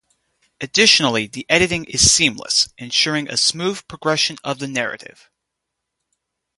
[0.59, 5.29] Additionally, the editing is seamless, ensuring a smooth progression of the narrative.